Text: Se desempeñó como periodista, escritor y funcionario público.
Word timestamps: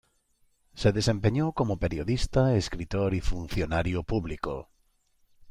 Se 0.73 0.91
desempeñó 0.91 1.51
como 1.51 1.77
periodista, 1.77 2.55
escritor 2.55 3.13
y 3.13 3.21
funcionario 3.21 4.01
público. 4.01 4.67